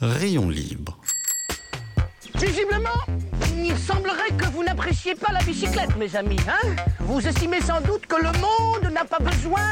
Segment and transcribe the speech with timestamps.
[0.00, 0.98] Rayon libre.
[2.34, 2.88] Visiblement,
[3.56, 6.40] il semblerait que vous n'appréciez pas la bicyclette, mes amis.
[6.48, 9.62] Hein vous estimez sans doute que le monde n'a pas besoin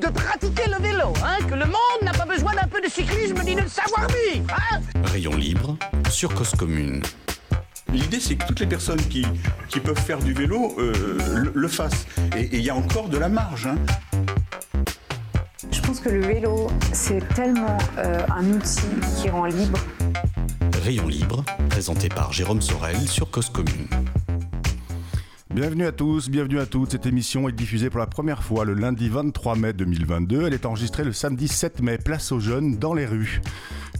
[0.00, 3.42] de pratiquer le vélo, hein que le monde n'a pas besoin d'un peu de cyclisme
[3.44, 4.46] ni de savoir-vivre.
[4.72, 5.76] Hein Rayon libre
[6.10, 7.02] sur Cause Commune.
[7.92, 9.26] L'idée, c'est que toutes les personnes qui,
[9.68, 12.06] qui peuvent faire du vélo euh, le, le fassent.
[12.36, 13.66] Et il y a encore de la marge.
[13.66, 13.76] hein.
[16.02, 18.80] Que le vélo, c'est tellement euh, un outil
[19.16, 19.78] qui rend libre.
[20.82, 23.86] Rayon libre, présenté par Jérôme Sorel sur Cause Commune.
[25.54, 26.90] Bienvenue à tous, bienvenue à toutes.
[26.90, 30.46] Cette émission est diffusée pour la première fois le lundi 23 mai 2022.
[30.46, 33.40] Elle est enregistrée le samedi 7 mai, place aux jeunes dans les rues.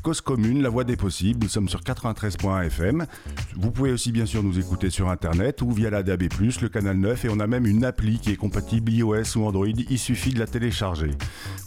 [0.02, 1.44] Cause commune, la voie des possibles.
[1.44, 3.06] Nous sommes sur 93.1 FM.
[3.54, 6.96] Vous pouvez aussi bien sûr nous écouter sur internet ou via la DAB+, le canal
[6.96, 9.68] 9 et on a même une appli qui est compatible iOS ou Android.
[9.68, 11.12] Il suffit de la télécharger.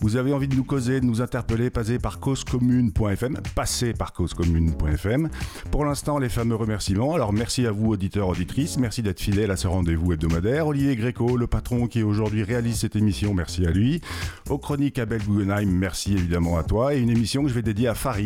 [0.01, 5.29] Vous avez envie de nous causer, de nous interpeller, passez par causecommune.fm, passez par causecommune.fm.
[5.71, 7.15] Pour l'instant, les fameux remerciements.
[7.15, 10.67] Alors merci à vous auditeurs, auditrices, merci d'être fidèles à ce rendez-vous hebdomadaire.
[10.67, 14.01] Olivier Gréco, le patron qui aujourd'hui réalise cette émission, merci à lui.
[14.49, 16.95] Aux chroniques Abel Guggenheim, merci évidemment à toi.
[16.95, 18.24] Et une émission que je vais dédier à Farid,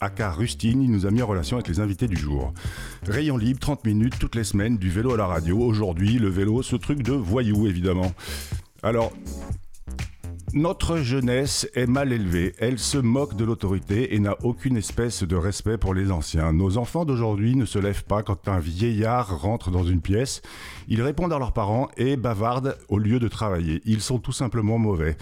[0.00, 2.52] aka Rustine, il nous a mis en relation avec les invités du jour.
[3.06, 5.58] Rayon libre, 30 minutes toutes les semaines, du vélo à la radio.
[5.58, 8.12] Aujourd'hui, le vélo, ce truc de voyou évidemment.
[8.82, 9.12] Alors,
[10.56, 15.34] notre jeunesse est mal élevée, elle se moque de l'autorité et n'a aucune espèce de
[15.34, 16.52] respect pour les anciens.
[16.52, 20.42] Nos enfants d'aujourd'hui ne se lèvent pas quand un vieillard rentre dans une pièce,
[20.86, 23.82] ils répondent à leurs parents et bavardent au lieu de travailler.
[23.84, 25.16] Ils sont tout simplement mauvais.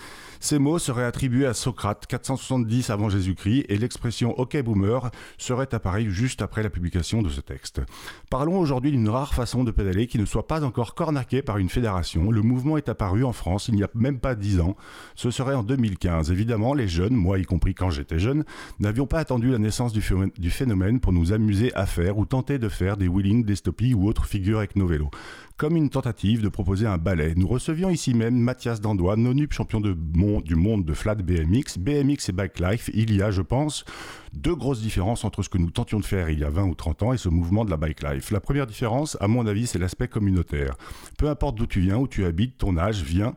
[0.44, 6.10] Ces mots seraient attribués à Socrate 470 avant Jésus-Christ et l'expression OK boomer serait apparue
[6.10, 7.80] juste après la publication de ce texte.
[8.28, 11.68] Parlons aujourd'hui d'une rare façon de pédaler qui ne soit pas encore cornaquée par une
[11.68, 12.32] fédération.
[12.32, 14.76] Le mouvement est apparu en France il n'y a même pas 10 ans.
[15.14, 16.32] Ce serait en 2015.
[16.32, 18.42] Évidemment, les jeunes, moi y compris quand j'étais jeune,
[18.80, 22.26] n'avions pas attendu la naissance du phé- du phénomène pour nous amuser à faire ou
[22.26, 25.10] tenter de faire des wheelings, des stoppies ou autres figures avec nos vélos.
[25.56, 27.34] Comme une tentative de proposer un ballet.
[27.36, 31.78] Nous recevions ici même Mathias Dandois, nonup champion du monde de flat BMX.
[31.78, 33.84] BMX et bike life, il y a, je pense,
[34.32, 36.74] deux grosses différences entre ce que nous tentions de faire il y a 20 ou
[36.74, 38.30] 30 ans et ce mouvement de la bike life.
[38.30, 40.74] La première différence, à mon avis, c'est l'aspect communautaire.
[41.18, 43.34] Peu importe d'où tu viens, où tu habites, ton âge, viens.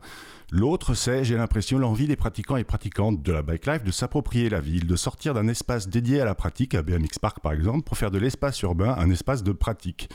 [0.52, 4.48] L'autre, c'est, j'ai l'impression, l'envie des pratiquants et pratiquantes de la bike life de s'approprier
[4.48, 7.82] la ville, de sortir d'un espace dédié à la pratique, à BMX Park par exemple,
[7.82, 10.08] pour faire de l'espace urbain un espace de pratique.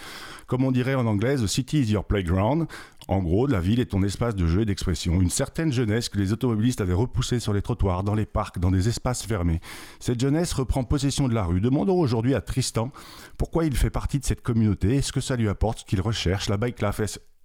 [0.48, 2.66] Comme on dirait en anglais, the city is your playground.
[3.10, 5.20] En gros, la ville est ton espace de jeu et d'expression.
[5.20, 8.72] Une certaine jeunesse que les automobilistes avaient repoussée sur les trottoirs, dans les parcs, dans
[8.72, 9.60] des espaces fermés.
[10.00, 11.60] Cette jeunesse reprend possession de la rue.
[11.60, 12.92] Demandons aujourd'hui à Tristan
[13.38, 16.48] pourquoi il fait partie de cette communauté, est-ce que ça lui apporte ce qu'il recherche,
[16.48, 17.02] la bike life,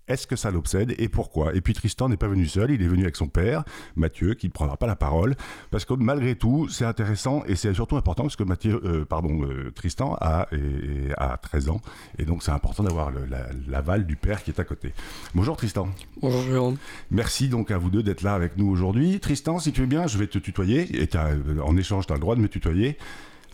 [0.09, 1.55] est-ce- que ça l'obsède et pourquoi?
[1.55, 4.47] Et puis Tristan n'est pas venu seul, il est venu avec son père, Mathieu, qui
[4.49, 5.37] ne prendra pas la parole,
[5.71, 9.43] parce que malgré tout, c'est intéressant et c'est surtout important parce que Mathieu, euh, pardon,
[9.45, 11.81] euh, Tristan a, et- a 13 ans
[12.19, 14.93] et donc c'est important d'avoir la- l'aval du père qui est à côté.
[15.35, 15.89] Bonjour Tristan.
[16.21, 16.77] Bonjour Jérôme.
[17.11, 19.21] Merci donc à vous deux d'être là avec nous aujourd'hui.
[19.21, 22.17] Tristan, si tu veux bien, je vais te tutoyer et euh, en échange, tu as
[22.17, 22.97] le droit de me tutoyer.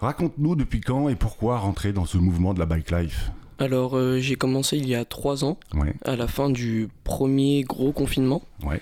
[0.01, 3.31] Raconte-nous depuis quand et pourquoi rentrer dans ce mouvement de la bike life?
[3.63, 7.63] Alors euh, j'ai commencé il y a trois ans, Ouais, à la fin du premier
[7.63, 8.43] gros confinement.
[8.67, 8.81] ouais.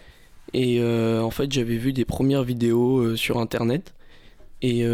[0.55, 3.95] Et euh, en fait j'avais vu des premières vidéos euh, sur internet.
[4.63, 4.85] Et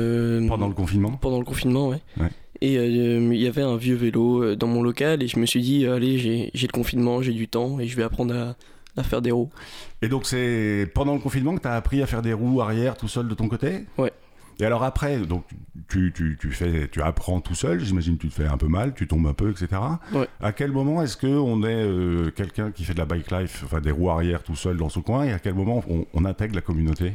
[0.48, 2.00] Pendant le confinement pendant le confinement, ouais.
[2.20, 2.28] Ouais.
[2.62, 5.86] Et il y avait un vieux vélo dans mon local et je me suis dit,
[5.86, 8.56] allez, j'ai j'ai le confinement, j'ai du temps et je vais apprendre à,
[8.96, 9.50] à faire des roues.
[10.02, 12.96] Et donc c'est pendant le confinement que tu as appris à faire des roues arrière
[12.96, 13.84] tout seul de ton côté?
[13.98, 14.12] Ouais.
[14.58, 15.44] Et alors après, donc
[15.88, 18.68] tu, tu, tu, fais, tu apprends tout seul, j'imagine que tu te fais un peu
[18.68, 19.68] mal, tu tombes un peu, etc.
[20.12, 20.26] Ouais.
[20.40, 23.80] À quel moment est-ce qu'on est, euh, quelqu'un qui fait de la bike life, enfin
[23.82, 26.54] des roues arrière tout seul dans son coin, et à quel moment on, on intègre
[26.54, 27.12] la communauté?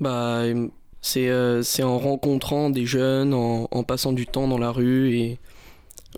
[0.00, 0.68] Bah, euh,
[1.02, 5.14] c'est euh, c'est en rencontrant des jeunes, en, en passant du temps dans la rue
[5.14, 5.38] et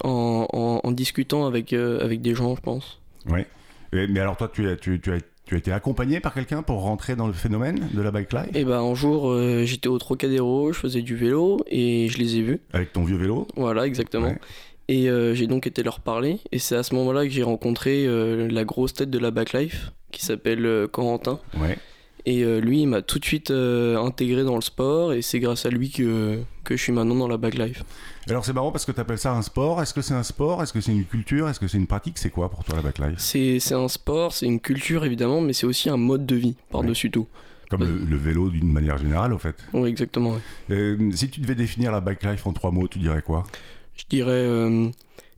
[0.05, 3.01] en, en, en discutant avec, euh, avec des gens, je pense.
[3.27, 3.47] Ouais.
[3.93, 6.63] Et- mais alors toi, tu, as- tu, tu, as, tu as été accompagné par quelqu'un
[6.63, 9.89] pour rentrer dans le phénomène de la bike life Et bah, un jour, euh, j'étais
[9.89, 12.61] au Trocadéro, je faisais du vélo et je les ai vus.
[12.73, 14.29] Avec ton vieux vélo Voilà, exactement.
[14.29, 14.39] Ouais.
[14.89, 16.39] Et euh, j'ai donc été leur parler.
[16.51, 19.93] Et c'est à ce moment-là que j'ai rencontré euh, la grosse tête de la backlife
[20.13, 21.41] qui s'appelle Corentin.
[21.59, 21.77] Ouais.
[22.27, 25.13] Et lui, il m'a tout de suite intégré dans le sport.
[25.13, 27.83] Et c'est grâce à lui que, que je suis maintenant dans la backlife.
[28.29, 29.83] Alors c'est marrant parce que tu appelles ça un sport.
[29.83, 30.63] Est-ce que c'est un sport?
[30.63, 31.49] Est-ce que c'est une culture?
[31.49, 32.17] Est-ce que c'est une pratique?
[32.19, 35.41] C'est quoi pour toi la bike life C'est c'est un sport, c'est une culture évidemment,
[35.43, 37.27] mais c'est aussi un mode de vie par-dessus tout.
[37.71, 39.57] Comme le, le vélo d'une manière générale, au fait.
[39.73, 40.33] Oui, exactement.
[40.33, 40.41] ouais.
[40.71, 43.43] Euh, si tu devais définir la bike life en trois mots, tu dirais quoi?
[43.97, 44.89] Je dirais euh,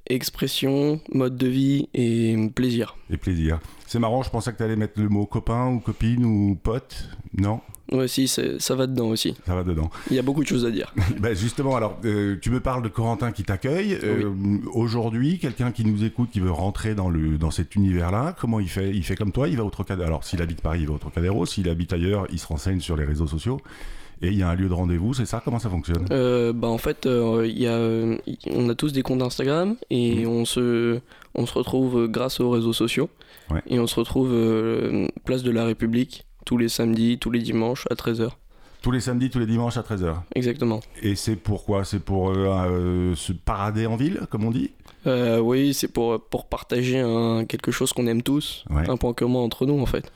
[0.08, 2.96] expression, mode de vie et plaisir.
[3.10, 3.60] Et plaisir.
[3.86, 7.08] C'est marrant, je pensais que tu allais mettre le mot copain ou copine ou pote.
[7.36, 7.60] Non?
[7.92, 9.34] Ouais, si, ça va dedans aussi.
[9.46, 9.90] Ça va dedans.
[10.10, 10.92] Il y a beaucoup de choses à dire.
[11.20, 13.96] Bah, justement, alors, euh, tu me parles de Corentin qui t'accueille.
[14.02, 14.30] Euh,
[14.72, 18.68] Aujourd'hui, quelqu'un qui nous écoute, qui veut rentrer dans, le, dans cet univers-là, comment il
[18.68, 18.90] fait?
[18.90, 20.06] Il fait comme toi, il va au Trocadéro.
[20.06, 21.46] Alors, s'il habite Paris, il va au Trocadéro.
[21.46, 23.60] S'il habite ailleurs, il se renseigne sur les réseaux sociaux.
[24.22, 25.42] Et il y a un lieu de rendez-vous, c'est ça?
[25.44, 26.06] Comment ça fonctionne?
[26.10, 27.78] Euh, bah en fait, euh, y a,
[28.50, 30.26] on a tous des comptes Instagram et Mhm.
[30.30, 31.00] on, se,
[31.34, 33.10] on se retrouve grâce aux réseaux sociaux.
[33.50, 33.60] Ouais.
[33.66, 37.84] Et on se retrouve euh, place de la République tous les samedis, tous les dimanches
[37.90, 38.30] à 13h.
[38.80, 40.14] Tous les samedis, tous les dimanches à 13h.
[40.34, 40.80] Exactement.
[41.02, 41.84] Et c'est pourquoi?
[41.84, 44.70] C'est pour euh, euh, se parader en ville, comme on dit?
[45.06, 48.88] Euh, oui, c'est pour, pour partager un, quelque chose qu'on aime tous, Ouais.
[48.88, 50.10] un point commun entre nous en fait.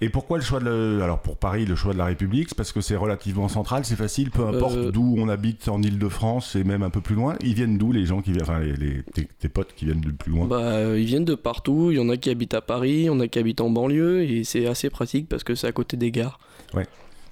[0.00, 0.64] Et pourquoi le choix de...
[0.66, 3.84] le- Alors, pour Paris, le choix de la République, c'est parce que c'est relativement central,
[3.84, 7.14] c'est facile, peu importe Euh, d'où on habite en Ile-de-France et même un peu plus
[7.14, 7.36] loin.
[7.42, 8.42] Ils viennent d'où, les gens qui viennent...
[8.42, 10.46] Enfin, les, les- tes, tes potes qui viennent de plus loin?
[10.46, 13.04] Bah, euh, ils viennent de partout, il y en a qui habitent à Paris, il
[13.04, 15.72] y en a qui habitent en banlieue et c'est assez pratique parce que c'est à
[15.72, 16.38] côté des gares.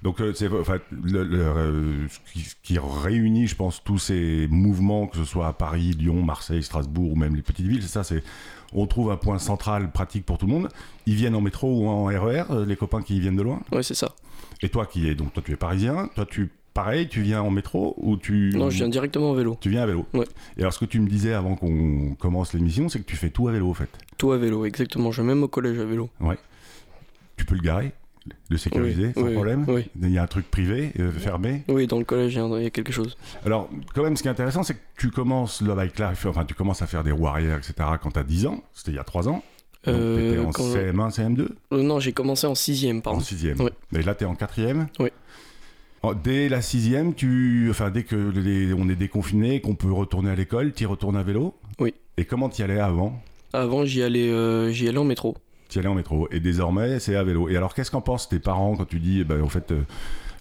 [0.03, 5.07] Donc euh, c'est enfin, le- le, euh, ce, qui, réunit, je pense, tous ces mouvements,
[5.07, 8.03] que ce soit à Paris, Lyon, Marseille, Strasbourg ou même les petites villes, c'est ça,
[8.03, 8.21] c'est
[8.73, 10.69] on trouve un point central pratique pour tout le monde.
[11.05, 13.61] Ils viennent en métro ou en RER, euh, les copains qui viennent de loin.
[13.71, 14.13] Ouais, c'est ça.
[14.61, 17.49] Et toi qui es donc toi tu es parisien, toi tu pareil, tu viens en
[17.51, 19.57] métro ou tu Non, je viens directement en vélo.
[19.61, 20.05] tu viens à vélo.
[20.13, 20.25] Ouais.
[20.57, 23.29] Et alors ce que tu me disais avant qu'on commence l'émission, c'est que tu fais
[23.29, 23.89] tout à vélo en fait.
[24.17, 25.11] Tout à vélo, exactement.
[25.11, 26.09] Je vais même au collège à vélo.
[27.37, 27.93] Tu peux le garer,
[28.49, 29.65] le sécuriser Oui, sans oui, problème.
[29.67, 29.89] Oui.
[30.01, 31.63] Il y a un truc privé, euh, fermé.
[31.67, 33.17] Oui, dans le collège, il y a- quelque chose.
[33.45, 36.53] Alors, quand même, ce qui est intéressant, c'est que tu commences bike life, enfin, tu
[36.53, 37.73] commences à faire des roues arrière, etc.
[38.01, 38.63] quand tu as 10 ans.
[38.73, 39.43] C'était il y a 3 ans.
[39.85, 43.19] Donc, Euh, t'étais en quand- CM1, CM2 Euh, non, j'ai commencé en sixième, En pardon.
[43.19, 43.71] 6 Ouais.
[43.97, 44.57] Et là, tu es en 4
[44.99, 45.09] Oui.
[46.23, 47.67] Dès la 6 tu...
[47.69, 51.15] enfin, dès que les- on est déconfiné, qu'on peut retourner à l'école, tu y retournes
[51.17, 51.93] à vélo Oui.
[52.17, 53.21] Et comment tu y allais avant?
[53.53, 55.35] Avant, j'y allais, euh, j'y allais en métro.
[55.73, 56.27] Tu y allais en métro.
[56.29, 57.49] Et désormais, c'est à vélo.
[57.49, 59.81] Et alors, qu'est-ce qu'en pensent tes parents quand tu dis, eh ben, en fait, euh,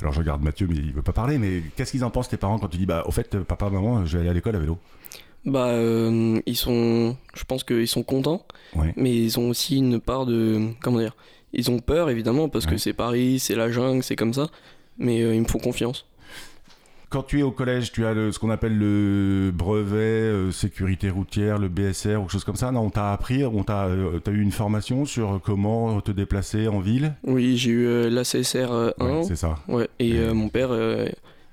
[0.03, 2.37] alors je regarde Mathieu, mais il veut pas parler, mais qu'est-ce qu'ils en pensent tes
[2.37, 4.57] parents quand tu dis, bah, au fait, euh, papa, maman, je vais aller à l'école
[4.57, 4.77] à vélo?
[5.47, 7.17] Bah, euh, ils sont.
[7.35, 8.45] Je pense qu'ils sont contents,
[8.77, 8.93] Ouais.
[8.99, 10.69] mais ils ont aussi une part de.
[10.83, 11.17] Comment dire
[11.55, 12.73] Ils ont peur, évidemment, parce Ouais.
[12.73, 14.49] que c'est Paris, c'est la jungle, c'est comme ça.
[14.99, 16.05] Mais euh, ils me font confiance.
[17.13, 21.11] Quand tu es au collège, tu as le- ce qu'on appelle le brevet euh, sécurité
[21.11, 22.71] routière, le BSR ou quelque chose comme ça.
[22.73, 26.69] Non, on t'a appris, on t'a, euh, t'as eu une formation sur comment te déplacer
[26.69, 27.15] en ville.
[27.25, 29.05] Oui, j'ai eu euh, l'ACSR euh, 1.
[29.07, 29.57] Ouais, c'est ça.
[29.69, 30.71] Ouais, et Et- mon père,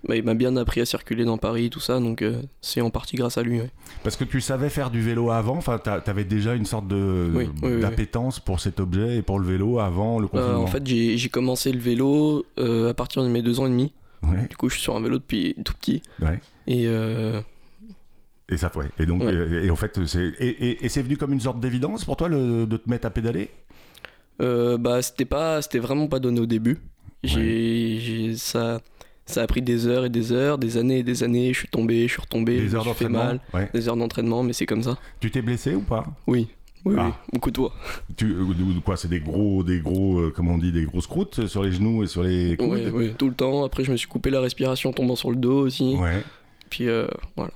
[0.07, 2.89] bah, il m'a bien appris à circuler dans Paris, tout ça, donc euh, c'est en
[2.89, 3.59] partie grâce à lui.
[3.59, 3.69] ouais.
[4.01, 5.57] Parce que tu savais faire du vélo avant.
[5.57, 9.39] Enfin, t'avais déjà une sorte de Oui, oui, oui, d'appétence pour cet objet et pour
[9.39, 10.61] le vélo avant le Euh, confinement.
[10.63, 13.69] en fait, j'ai j'ai commencé le vélo euh, à partir de mes deux ans et
[13.71, 13.91] demi.
[14.23, 16.01] Ouais, Du coup, je suis sur un vélo depuis tout petit.
[16.21, 16.39] ouais.
[16.67, 17.41] Et euh,
[18.49, 18.87] Et ça, ouais.
[18.99, 19.33] Et donc, Ouais.
[19.33, 22.17] et, et en fait, c'est et, et- et c'est venu comme une sorte d'évidence pour
[22.17, 23.49] toi le- de te mettre à pédaler?
[24.41, 26.77] euh, bah, c'était pas, c'était vraiment pas donné au début.
[27.23, 28.79] J'ai, j'ai- ça,
[29.25, 31.53] ça a pris des heures et des heures, des années et des années.
[31.53, 33.39] Je suis tombé, je suis retombé, je Des me heures suis fait mal,
[33.73, 34.97] des heures d'entraînement, mais c'est comme ça.
[35.19, 36.05] Tu t'es blessé ou pas?
[36.27, 36.47] Oui,
[36.85, 37.05] oui, Ah.
[37.07, 37.73] oui, beaucoup de fois.
[38.15, 38.35] tu,
[38.85, 41.71] quoi C'est des gros, des gros, euh, comment on dit, des grosses croûtes sur les
[41.71, 42.69] genoux et sur les coudes.
[42.69, 43.63] Ouais, ouais, tout le temps.
[43.65, 45.95] Après, je me suis coupé la respiration en tombant sur le dos aussi.
[45.95, 46.23] Ouais.
[46.69, 47.51] Puis euh, voilà.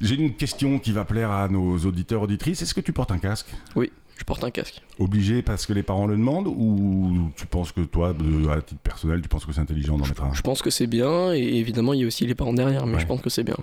[0.00, 2.62] J'ai une question qui va plaire à nos auditeurs auditrices.
[2.62, 3.48] Est-ce que tu portes un casque?
[3.76, 4.82] Je porte un casque.
[4.98, 8.10] Obligé parce que les parents le demandent ou tu penses que toi,
[8.50, 10.34] à titre personnel, tu penses que c'est intelligent d'en mettre un?
[10.34, 12.94] Je pense que c'est bien, et évidemment, il y a aussi les parents derrière, mais
[12.94, 13.00] Ouais.
[13.00, 13.54] je pense que c'est bien.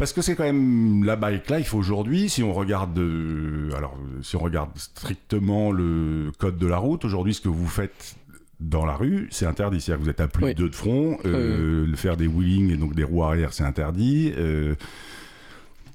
[0.00, 2.28] Parce que c'est quand même la bike life aujourd'hui.
[2.30, 7.34] Si on regarde, euh, alors si on regarde strictement le code de la route, aujourd'hui,
[7.34, 8.16] ce que vous faites
[8.60, 9.78] dans la rue, c'est interdit.
[9.80, 10.54] C'est-à-dire que vous êtes à plus Oui.
[10.54, 11.18] de deux de front.
[11.26, 14.32] euh, le faire des wheelings et donc des roues arrière, c'est interdit.
[14.38, 14.74] euh,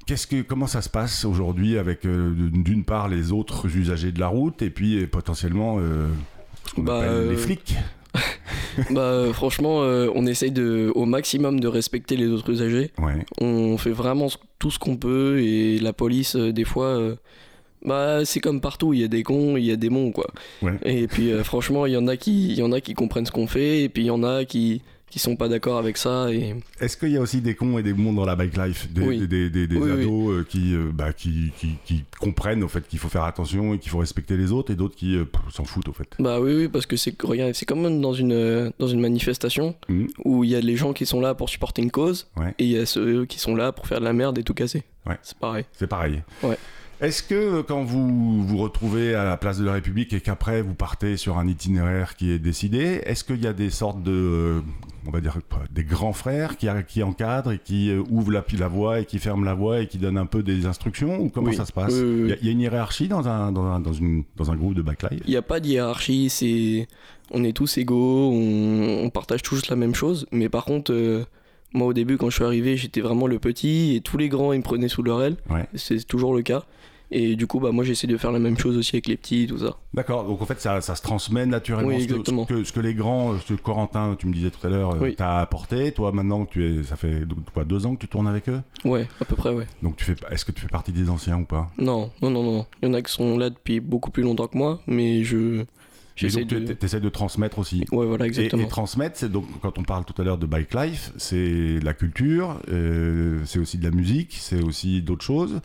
[0.06, 4.20] Qu'est-ce que, comment ça se passe aujourd'hui avec euh, d'une part les autres usagers de
[4.20, 5.80] la route et puis potentiellement
[6.78, 7.76] Bah, les flics?
[8.92, 12.92] bah, euh, franchement, euh, on essaye de, au maximum de respecter les autres usagers.
[12.98, 13.26] Ouais.
[13.40, 14.28] On fait vraiment
[14.60, 17.16] tout ce qu'on peut, et la police, euh, des fois, euh,
[17.84, 20.28] bah, c'est comme partout, il y a des cons, il y a des bons, quoi.
[20.62, 20.78] Ouais.
[20.86, 23.32] Et puis, franchement, il y en a qui, il y en a qui comprennent ce
[23.32, 26.32] qu'on fait, et puis il y en a qui, qui sont pas d'accord avec ça,
[26.32, 28.92] et Est-ce qu'il y a aussi des cons et des bons dans la bike life?
[28.92, 29.18] Des, Oui.
[29.20, 30.02] des, des- des- des Oui, oui.
[30.04, 33.92] ados qui, bah, qui, qui, qui comprennent au fait qu'il faut faire attention et qu'il
[33.92, 36.68] faut respecter les autres et d'autres qui euh, s'en foutent au fait Bah oui, oui,
[36.68, 37.16] parce que c'est,
[37.54, 40.08] c'est comme dans une, euh, dans une manifestation Mhm.
[40.26, 42.54] où il y a les gens qui sont là pour supporter une cause Ouais.
[42.60, 44.54] et il y a ceux qui sont là pour faire de la merde et tout
[44.54, 44.84] casser.
[45.06, 45.18] Ouais.
[45.22, 45.66] C'est pareil.
[45.72, 46.24] C'est pareil.
[46.44, 46.58] Ouais.
[47.02, 50.74] Est-ce que quand vous vous retrouvez à la place de la République et qu'après vous
[50.76, 54.62] partez sur un itinéraire qui est décidé, est-ce qu'il y a des sortes de, euh,
[55.06, 55.38] on va dire,
[55.72, 59.20] des grands frères qui, qui encadrent et qui euh, ouvrent la, la voie et qui
[59.20, 61.56] ferment la voie et qui donnent un peu des instructions ou comment Oui.
[61.58, 61.94] ça se passe.
[61.94, 64.50] Il y a- il y, a une hiérarchie dans un, dans un, dans une, dans
[64.52, 66.88] un groupe de backlife Il n'y a pas de hiérarchie, c'est
[67.32, 70.28] on est tous égaux, on, on partage tous la même chose.
[70.32, 71.26] Mais par contre, euh,
[71.76, 74.54] moi au début quand je suis arrivé, j'étais vraiment le petit et tous les grands
[74.54, 75.36] ils me prenaient sous leur aile.
[75.50, 75.66] Ouais.
[75.76, 76.64] C'est toujours le cas.
[77.12, 79.46] Et du coup, bah moi j'essaie de faire la même chose aussi avec les petits,
[79.48, 79.78] tout ça.
[79.94, 81.90] D'accord, donc en fait ça, ça se transmet naturellement.
[81.90, 82.48] Oui, Ce que- exactement.
[82.50, 84.96] Ce que, ce que les grands, ce que Corentin, tu me disais tout à l'heure,
[84.96, 85.16] euh, Oui.
[85.16, 87.22] t'as apporté, toi maintenant tu es, ça fait
[87.54, 88.60] quoi, deux ans que tu tournes avec eux?
[88.86, 89.68] Ouais, à peu près, ouais.
[89.84, 91.70] Donc tu fais, est-ce que tu fais partie des anciens ou pas?
[91.78, 92.66] Non, non, non, non.
[92.82, 95.64] Il y en a qui sont là depuis beaucoup plus longtemps que moi, mais je
[96.22, 96.74] Et donc de.
[96.74, 97.84] tu essaies de transmettre aussi.
[97.92, 98.64] Ouais, voilà, Et, exactement.
[98.64, 101.94] et transmettre, c'est donc quand on parle tout à l'heure de bike life, c'est la
[101.94, 105.60] culture, euh, c'est aussi de la musique, c'est aussi d'autres choses.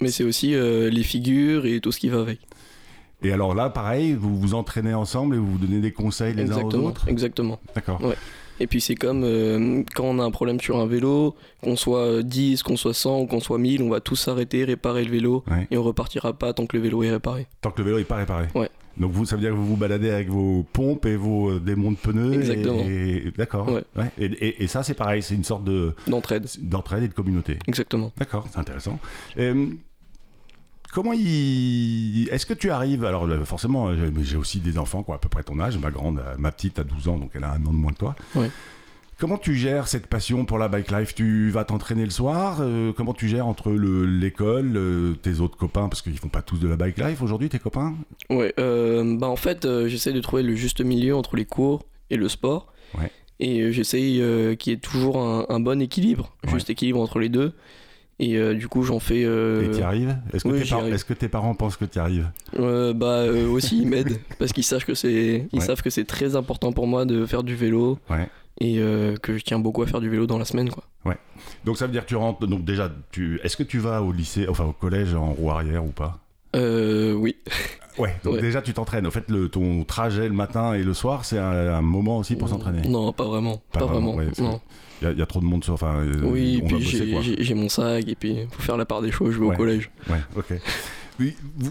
[0.00, 2.38] Mais c'est aussi euh, les figures et tout ce qui va avec.
[3.24, 6.42] Et alors là, pareil, vous vous entraînez ensemble et vous vous donnez des conseils les
[6.42, 7.08] uns aux Exactement, autres.
[7.08, 7.60] exactement.
[7.74, 8.00] D'accord.
[8.60, 12.00] Et puis c'est comme euh, quand on a un problème sur un vélo, qu'on soit
[12.04, 15.10] euh, 10, qu'on soit 100 ou qu'on soit 1000, on va tous s'arrêter, réparer le
[15.10, 15.66] vélo Ouais.
[15.70, 17.46] et on repartira pas tant que le vélo est réparé.
[17.60, 18.46] Tant que le vélo est pas réparé.
[18.54, 18.68] Ouais.
[18.98, 21.60] Donc vous, ça veut dire que vous vous baladez avec vos pompes et vos euh,
[21.60, 22.34] démons de pneus.
[22.34, 22.82] Exactement.
[22.86, 23.68] Et, D'accord.
[23.70, 23.84] Ouais.
[24.18, 27.58] Et, et- et ça, c'est pareil, c'est une sorte de D'entraide, d'entraide et de communauté.
[27.66, 28.12] exactement.
[28.18, 28.98] D'accord, c'est intéressant.
[29.38, 29.66] Euh,
[30.92, 32.28] comment il...
[32.30, 33.04] Est-ce que tu arrives...
[33.04, 33.90] Alors euh, forcément,
[34.22, 35.78] j'ai- aussi des enfants qui ont à peu près ton âge.
[35.78, 37.98] Ma grande, ma petite a 12 ans, donc elle a un an de moins que
[37.98, 38.14] toi.
[38.34, 38.50] Ouais.
[39.22, 41.14] Comment tu gères cette passion pour la bike life?
[41.14, 45.56] Tu vas t'entraîner le soir euh, Comment tu gères entre le- l'école, euh, tes autres
[45.56, 45.88] copains?
[45.88, 47.94] Parce qu'ils font pas tous de la bike life aujourd'hui, tes copains?
[48.30, 52.16] Ouais, euh, bah en fait, j'essaie de trouver le juste milieu entre les cours et
[52.16, 52.72] le sport.
[52.98, 53.12] Ouais.
[53.38, 54.20] Et j'essaye
[54.56, 56.50] qu'il y ait toujours un, un bon équilibre, Ouais.
[56.50, 57.52] juste équilibre entre les deux.
[58.18, 59.22] Et euh, du coup, j'en fais.
[59.24, 60.16] euh, Et tu y arrives?
[60.32, 60.94] Est-ce que, oui, tes j'y par- arrive.
[60.94, 62.28] est-ce que tes parents pensent que tu y arrives?
[62.58, 66.34] Euh, bah aussi, ils m'aident parce qu'ils savent que c'est, ils savent que c'est très
[66.34, 68.28] important pour moi de faire du vélo Ouais.
[68.60, 70.84] Et euh, que je tiens beaucoup à faire du vélo dans la semaine, quoi.
[71.64, 72.46] Donc ça veut dire que tu rentres...
[72.46, 73.40] Donc déjà, tu...
[73.42, 76.18] est-ce que tu vas au lycée, enfin au collège en roue arrière ou pas?
[76.54, 77.36] Euh, oui,
[77.98, 78.40] Ouais, donc Ouais.
[78.40, 79.06] déjà tu t'entraînes.
[79.06, 82.36] Au fait, le, ton trajet le matin et le soir, c'est un, un moment aussi
[82.36, 82.86] pour s'entraîner?
[82.88, 84.28] Non, pas vraiment, Pas pas, vraiment, ouais.
[84.38, 84.44] Il
[85.04, 85.74] y, a- il y a trop de monde sur.
[85.74, 86.80] Enfin, euh, Oui, on puis
[87.40, 89.34] j'ai, mon sac et puis faut faire la part des choses.
[89.34, 89.54] Je vais Ouais.
[89.54, 89.90] au collège.
[90.08, 90.54] Ouais, ok.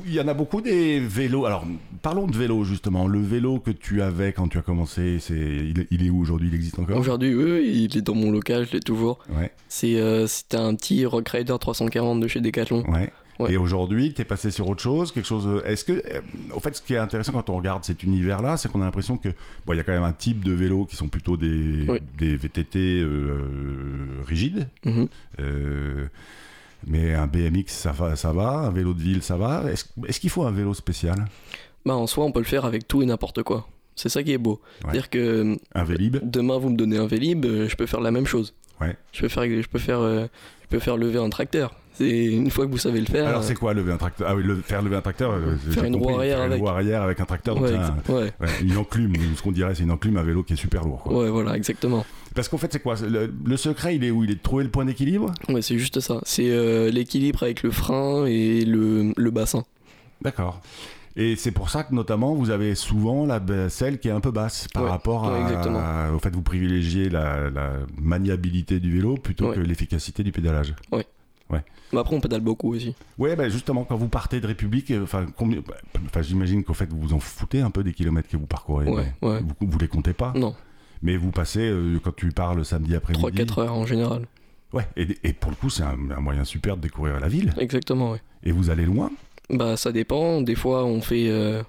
[0.06, 1.46] Il y en a beaucoup des vélos.
[1.46, 1.66] Alors,
[2.02, 3.08] parlons de vélo justement.
[3.08, 6.20] Le vélo que tu avais quand tu as commencé, c'est il, est- il est où
[6.22, 6.50] aujourd'hui?
[6.50, 6.98] Il existe encore?
[6.98, 9.20] Aujourd'hui, oui, oui, il est dans mon local, je l'ai toujours.
[9.36, 12.84] Ouais, C'est, euh, c'était un petit Rock Rider 340 de chez Decathlon.
[12.92, 13.12] ouais.
[13.40, 13.54] Ouais.
[13.54, 15.64] Et aujourd'hui, tu es passé sur autre chose, quelque chose.
[15.66, 16.22] Est-ce que, euh,
[16.54, 19.18] au fait, ce qui est intéressant quand on regarde cet univers-là, c'est qu'on a l'impression
[19.18, 19.30] que
[19.66, 21.98] bon, il y a quand même un type de vélos qui sont plutôt des, Oui.
[22.20, 23.40] des VTT euh,
[24.28, 24.68] rigides.
[24.86, 25.08] Mhm.
[25.40, 26.06] Euh,
[26.88, 28.50] mais un BMX, ça va, ça va.
[28.50, 29.64] Un vélo de ville, ça va.
[29.72, 31.26] Est-ce qu'il faut un vélo spécial?
[31.86, 33.68] Bah, en soi, on peut le faire avec tout et n'importe quoi.
[34.02, 34.54] C'est ça qui est beau.
[34.54, 34.60] Ouais.
[34.86, 38.02] C'est-à-dire que euh, Un Vélib demain, vous me donnez un Vélib, euh, je peux faire
[38.02, 38.56] la même chose.
[38.80, 38.96] Ouais.
[39.12, 40.26] Je peux faire, je peux faire, euh,
[40.64, 41.76] je peux faire lever un tracteur.
[41.94, 43.28] C'est une fois que vous savez le faire.
[43.28, 44.28] Alors c'est quoi lever un tracteur?
[44.28, 45.40] Ah oui, le- faire lever un tracteur.
[45.70, 46.64] Faire une roue arrière avec.
[46.66, 47.54] arrière avec un tracteur.
[47.56, 48.32] donc ouais, c'est un- exa- ouais.
[48.42, 51.04] ouais, une enclume, ce qu'on dirait, c'est une enclume à vélo qui est super lourd.
[51.04, 51.16] quoi.
[51.24, 52.04] Ouais, voilà, exactement.
[52.34, 52.96] Parce qu'en fait, c'est quoi?
[53.08, 54.24] Le, le secret, il est où?
[54.24, 55.32] Il est de trouver le point d'équilibre?
[55.50, 56.22] Ouais, c'est juste ça.
[56.24, 59.64] C'est euh, l'équilibre avec le frein et le, le bassin.
[60.22, 60.60] D'accord.
[61.16, 64.32] Et c'est pour ça que notamment vous avez souvent la celle qui est un peu
[64.32, 66.16] basse par Ouais, rapport ouais, à, exactement.
[66.16, 69.56] au fait vous privilégiez la, la maniabilité du vélo plutôt Ouais.
[69.56, 70.74] que l'efficacité du pédalage.
[71.94, 72.96] Mais après, on pédale beaucoup aussi.
[73.18, 75.74] Ouais, ben justement, quand vous partez de République, euh, enfin, combien, bah,
[76.06, 78.88] enfin, j'imagine qu'au fait vous vous en foutez un peu des kilomètres que vous parcourez.
[78.90, 79.42] Ouais, ouais.
[79.42, 80.32] Vous, vous les comptez pas.
[80.34, 80.56] Non,
[81.02, 83.22] Mais vous passez, euh, quand tu pars le samedi après-midi.
[83.44, 84.26] 3-4 heures en général.
[84.72, 87.54] Ouais, et, et pour le coup, c'est un, un moyen super de découvrir la ville.
[87.58, 88.22] Exactement, ouais.
[88.44, 89.12] Et vous allez loin.
[89.52, 90.42] Bah, ça dépend.
[90.42, 91.28] Des fois, on fait.
[91.30, 91.62] euh,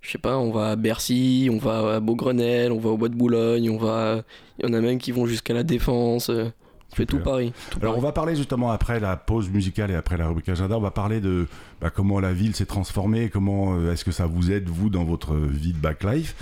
[0.00, 3.08] je sais pas, on va à Bercy, on va à Beaugrenelle, on va au Bois
[3.08, 4.22] de Boulogne, on va.
[4.58, 6.30] Il y en a même qui vont jusqu'à la Défense.
[6.30, 6.48] euh,
[6.92, 7.52] On fait tout Paris.
[7.70, 10.76] tout Alors, on va parler justement après la pause musicale et après la rubrique agenda,
[10.76, 11.48] on va parler de
[11.80, 15.02] bah, comment la ville s'est transformée, comment euh, est-ce que ça vous aide, vous, dans
[15.04, 16.36] votre vie de backlife.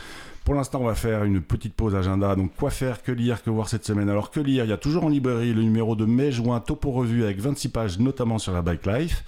[0.45, 2.37] Pour l'instant, on va faire une petite pause agenda.
[2.37, 4.11] Donc, quoi faire, que lire, que voir cette semaine?
[4.11, 4.65] Alors, que lire?
[4.65, 7.99] Il y a toujours en librairie le numéro de mai-juin Topo Revue avec 26 pages,
[7.99, 9.25] notamment sur la bike life.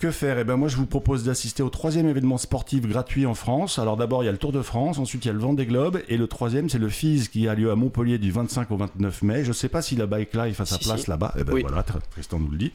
[0.00, 0.38] Que faire?
[0.38, 3.78] Eh ben moi, je vous propose d'assister au troisième événement sportif gratuit en France.
[3.78, 5.66] Alors d'abord, il y a le Tour de France, ensuite il y a le Vendée
[5.66, 8.78] Globe, et le troisième, c'est le FIS qui a lieu à Montpellier du 25 au
[8.78, 9.44] 29 mai.
[9.44, 11.10] Je sais pas si la bike life a sa Si, place si.
[11.10, 11.34] là-bas.
[11.38, 11.60] Eh ben Oui.
[11.60, 12.72] voilà, Tr- Tristan nous le dit.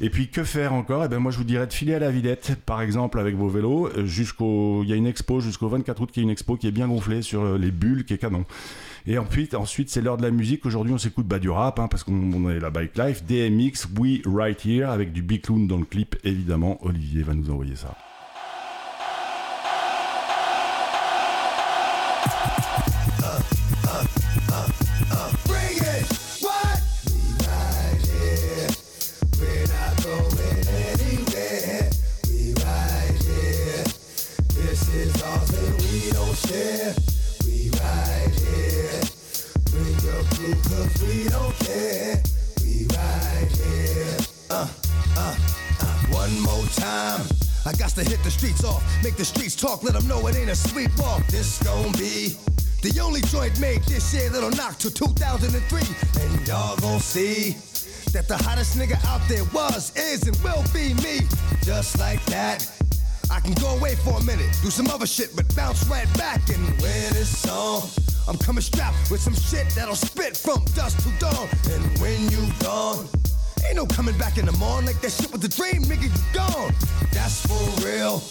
[0.00, 1.04] Et puis que faire encore?
[1.04, 3.48] Eh ben moi je vous dirais de filer à la Villette, par exemple avec vos
[3.48, 4.84] vélos, euh, jusqu'au.
[4.84, 6.86] Il y a une expo jusqu'au 24 août qui est une expo qui est bien
[6.86, 8.44] gonflée sur euh, les bulles, qui est canon.
[9.06, 10.64] Et ensuite, ensuite c'est l'heure de la musique.
[10.66, 13.24] Aujourd'hui, on s'écoute bah, du rap, hein, parce qu'on est la Bike Life.
[13.24, 16.78] DMX, We Right Here, avec du Big Loon dans le clip, évidemment.
[16.84, 17.96] Olivier va nous envoyer ça.
[49.02, 51.26] Make the streets talk, let them know it ain't a sweet sleepwalk.
[51.26, 52.36] This gon' be
[52.82, 55.80] the only joint made this year that'll knock to 2003.
[56.22, 57.56] And y'all gon' see
[58.12, 61.26] that the hottest nigga out there was, is, and will be me.
[61.62, 62.70] Just like that.
[63.28, 66.48] I can go away for a minute, do some other shit, but bounce right back
[66.50, 67.88] and win this song.
[68.28, 71.48] I'm coming strapped with some shit that'll spit from dusk to dawn.
[71.72, 73.08] And when you gone,
[73.66, 76.34] ain't no coming back in the morning like that shit was a dream, nigga, you
[76.34, 76.72] gone.
[77.10, 78.22] That's for real.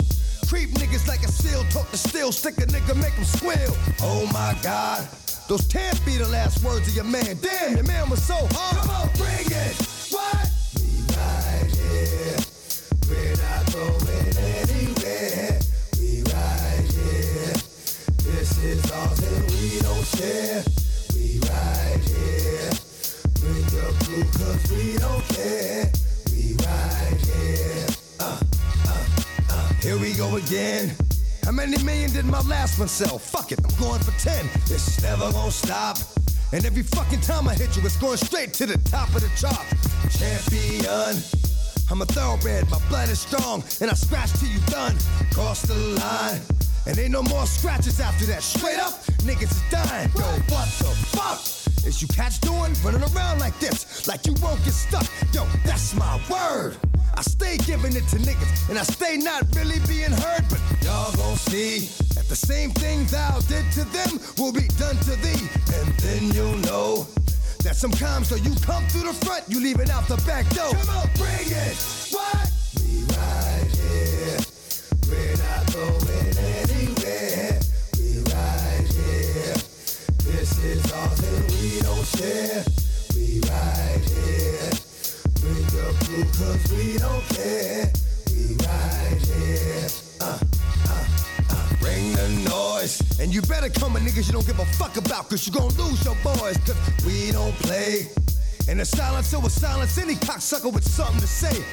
[0.52, 3.74] Creep niggas like a seal, talk to steel, stick a nigga, make him squeal.
[4.02, 5.08] Oh my god,
[5.48, 7.38] those can't be the last words of your man.
[7.42, 8.76] Damn, your man was so hard.
[8.76, 9.76] Come on, bring it.
[10.12, 10.52] What?
[10.76, 12.38] We right here.
[13.08, 15.60] We're not going anywhere.
[15.98, 17.56] We right here.
[18.28, 20.64] This is ours and we don't share.
[21.16, 22.72] We right here.
[23.40, 26.01] Bring your crew cause we don't care.
[29.82, 30.96] Here we go again.
[31.44, 33.18] How many million did my last one sell?
[33.18, 34.46] Fuck it, I'm going for 10.
[34.70, 35.98] It's never gonna stop.
[36.54, 39.32] And every fucking time I hit you, it's going straight to the top of the
[39.36, 39.66] chart.
[40.12, 41.18] Champion.
[41.90, 44.96] I'm a thoroughbred, my blood is strong, and I scratch till you done.
[45.34, 46.42] Cross the line.
[46.86, 48.44] And ain't no more scratches after that.
[48.44, 50.12] Straight up, niggas is dying.
[50.16, 50.22] Yo,
[50.54, 51.40] what the fuck?
[51.88, 52.76] Is you cats doing?
[52.84, 55.08] Running around like this, like you won't get stuck.
[55.34, 56.78] Yo, that's my word.
[57.22, 61.16] I stay giving it to niggas, and I stay not really being heard, but y'all
[61.16, 61.82] gon' see
[62.16, 65.46] that the same thing thou did to them will be done to thee,
[65.78, 67.06] and then you'll know
[67.62, 70.74] that sometimes though you come through the front, you leave it out the back door.
[70.74, 71.78] Come on, bring it.
[72.10, 72.50] What?
[72.82, 74.40] We right here.
[75.06, 77.60] We're not going anywhere.
[78.02, 79.58] We right here.
[80.26, 82.66] This is ours and we don't share.
[83.14, 83.91] We right.
[86.12, 87.92] Bring your crew cause we don't care.
[88.28, 89.88] We ride, here.
[90.20, 90.40] Uh,
[90.90, 91.06] uh,
[91.50, 91.76] uh.
[91.80, 93.20] Bring the noise.
[93.20, 95.70] And you better come with niggas you don't give a fuck about cause you gon'
[95.76, 96.58] lose your boys.
[96.66, 98.08] Cause we don't play.
[98.68, 99.98] And the silence, was silence.
[99.98, 101.64] Any cocksucker with something to say.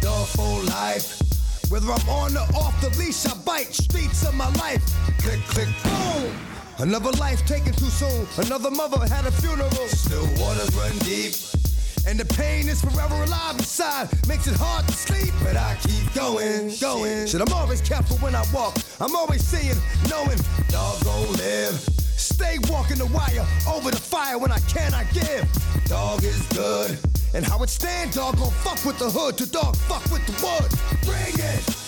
[0.00, 1.20] Dog for life.
[1.68, 4.82] Whether I'm on or off the leash, I bite streets of my life.
[5.18, 6.32] Click, click, boom.
[6.78, 8.26] Another life taken too soon.
[8.46, 9.70] Another mother had a funeral.
[9.88, 11.57] Still waters run deep.
[12.06, 14.08] And the pain is forever alive inside.
[14.26, 17.26] Makes it hard to sleep, but I keep going, going.
[17.26, 18.76] Shit, I'm always careful when I walk.
[19.00, 19.76] I'm always seeing,
[20.08, 21.74] knowing, dog gon' live.
[22.16, 25.46] Stay walking the wire over the fire when I cannot give.
[25.86, 26.98] Dog is good.
[27.34, 30.32] And how it stand, dog gon' fuck with the hood to dog fuck with the
[30.44, 30.70] wood.
[31.04, 31.87] Bring it.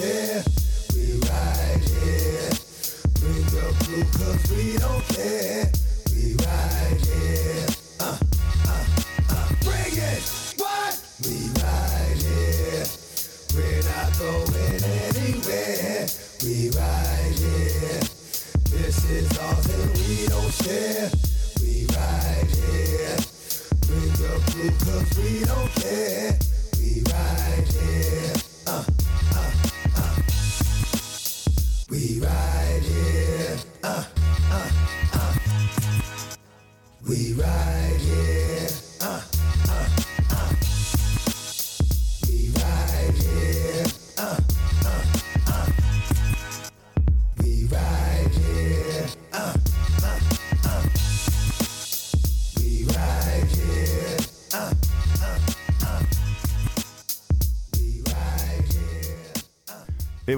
[0.00, 0.42] Don't.
[0.94, 2.50] We right here.
[3.20, 5.70] Bring your crew we don't care.
[6.14, 7.66] We right here.
[8.00, 8.18] Uh,
[8.68, 8.84] uh,
[9.30, 9.48] uh.
[9.62, 10.22] Bring it.
[10.56, 10.92] What?
[11.24, 12.86] We right here.
[13.54, 16.06] We're not going anywhere.
[16.42, 18.00] We right here.
[18.70, 21.10] This is ours and we don't share.
[21.60, 23.16] We right here.
[23.86, 26.49] Bring your crew we don't care.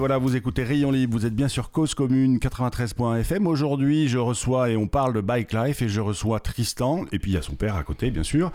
[0.03, 3.47] Voilà, vous écoutez Rayon Libre, vous êtes bien sur Cause Commune 93.fm.
[3.47, 7.31] Aujourd'hui, je reçois, et on parle de Bike Life, et je reçois Tristan, et puis
[7.31, 8.51] il y a son père à côté, bien sûr.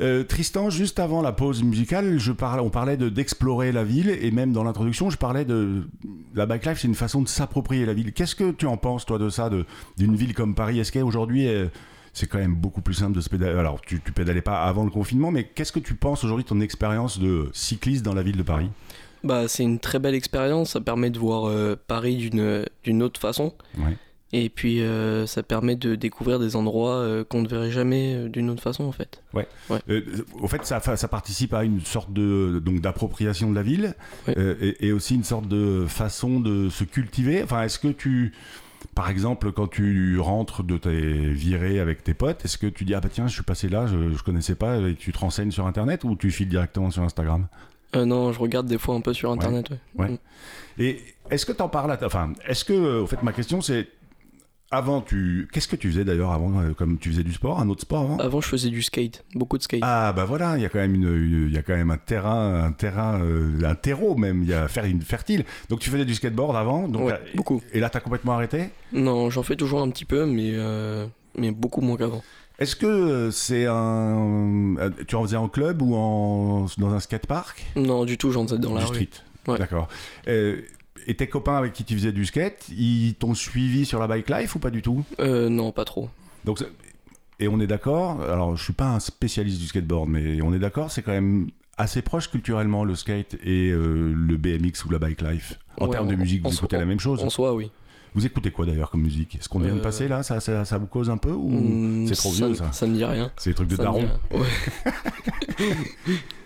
[0.00, 4.32] Euh, Tristan, juste avant la pause musicale, je on parlait de- d'explorer la ville, et
[4.32, 5.86] même dans l'introduction, je parlais de...
[6.34, 8.12] La Bike Life, c'est une façon de s'approprier la ville.
[8.12, 9.50] Qu'est-ce que tu en penses, toi, de ça,
[9.98, 10.80] d'une ville comme Paris?
[10.80, 11.68] Est-ce qu'aujourd'hui, euh,
[12.12, 13.56] c'est quand même beaucoup plus simple de se pédaler.
[13.56, 16.48] Alors, tu, tu pédalais pas avant le confinement, mais qu'est-ce que tu penses aujourd'hui de
[16.48, 18.68] ton expérience de cycliste dans la ville de Paris?
[19.24, 23.20] Bah, c'est une très belle expérience, ça permet de voir euh, Paris d'une d'une autre
[23.20, 23.52] façon.
[23.76, 23.96] Ouais.
[24.32, 28.50] Et puis euh, ça permet de découvrir des endroits euh, qu'on ne verrait jamais d'une
[28.50, 29.22] autre façon en fait.
[29.88, 30.02] Euh,
[30.38, 33.94] au fait, ça, ça participe à une sorte de donc d'appropriation de la ville
[34.26, 37.42] et aussi une sorte de façon de se cultiver.
[37.42, 38.34] Enfin, est-ce que tu,
[38.94, 42.94] par exemple, quand tu rentres de tes virées avec tes potes, est-ce que tu dis
[42.94, 45.50] ah bah tiens, je suis passé là, je, je connaissais pas, et tu te renseignes
[45.50, 47.46] sur internet ou tu files directement sur Instagram?
[47.96, 49.70] Euh, non, je regarde des fois un peu sur internet.
[49.70, 49.78] ouais.
[49.96, 50.10] Ouais.
[50.10, 50.18] Mm.
[50.80, 52.06] Et est-ce que t'en parles à ta...
[52.06, 53.88] Enfin, est-ce que, euh, au fait, ma question c'est
[54.70, 57.70] avant, tu, qu'est-ce que tu faisais d'ailleurs avant, euh, comme tu faisais du sport, un
[57.70, 58.18] autre sport avant?
[58.18, 59.80] Avant, je faisais du skate, beaucoup de skate.
[59.82, 61.96] Ah bah voilà, il y a quand même une, il y a quand même un
[61.96, 65.46] terrain, un terrain, euh, un terreau même, il y a faire une fertile.
[65.70, 67.62] Donc tu faisais du skateboard avant, donc Ouais, beaucoup.
[67.72, 68.68] et là t'as complètement arrêté?
[68.92, 71.06] Non, j'en fais toujours un petit peu, mais, euh,
[71.38, 72.22] mais beaucoup moins qu'avant.
[72.58, 77.00] Est-ce que euh, c'est un, euh, tu en faisais en club ou en dans un
[77.00, 77.64] skatepark?
[77.76, 78.94] Non, du tout, j'en faisais dans la Du rue.
[78.94, 79.08] street.
[79.46, 79.58] Ouais.
[79.58, 79.88] D'accord.
[80.26, 80.60] Euh,
[81.06, 84.28] et tes copains avec qui tu faisais du skate, ils t'ont suivi sur la bike
[84.28, 85.04] life ou pas du tout?
[85.20, 86.10] Euh, non, pas trop.
[86.44, 86.62] Donc,
[87.40, 90.58] et on est d'accord, alors je suis pas un spécialiste du skateboard, mais on est
[90.58, 94.98] d'accord, c'est quand même assez proche culturellement le skate et euh, le BMX ou la
[94.98, 95.58] bike life.
[95.80, 97.70] En Ouais, termes de musique, vous écoutez la même chose En soi, oui.
[98.14, 99.36] Vous écoutez quoi d'ailleurs comme musique?
[99.36, 100.22] Est-ce qu'on vient de Euh, passer là?
[100.22, 102.72] Ça, ça, ça vous cause un peu ou Mm, c'est trop vieux ça?
[102.72, 103.30] Ça me dit rien.
[103.36, 104.08] C'est des trucs de Ça daron.
[104.32, 104.46] Ouais.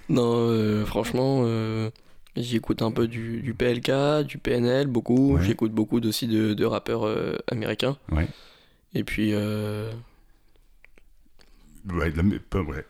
[0.09, 1.91] non, euh, franchement, euh,
[2.37, 5.35] j'écoute un peu du, du PLK, du PNL, beaucoup.
[5.37, 5.45] Ouais.
[5.45, 7.97] J'écoute beaucoup aussi de, de rappeurs euh, américains.
[8.11, 8.27] Ouais.
[8.95, 9.91] Et puis, euh,
[11.93, 12.13] Ouais.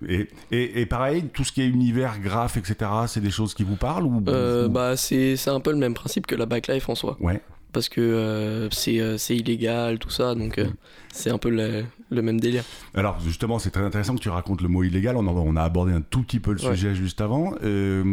[0.07, 3.65] Et, et, et pareil, tout ce qui est univers, graphe, etc., c'est des choses qui
[3.65, 6.91] vous parlent ou euh, bah, c'est c'est un peu le même principe que la backlife
[6.91, 7.17] en soi.
[7.19, 7.41] Ouais.
[7.73, 10.67] Parce que euh, c'est euh, c'est illégal, tout ça, donc euh,
[11.11, 12.65] c'est un peu le, le même délire.
[12.95, 15.17] Alors justement, c'est très intéressant que tu racontes le mot illégal.
[15.17, 16.75] On, en- on a abordé un tout petit peu le Ouais.
[16.77, 17.53] sujet juste avant.